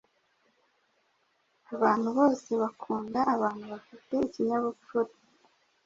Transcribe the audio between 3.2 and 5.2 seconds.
abantu bafite ikinyabupfura.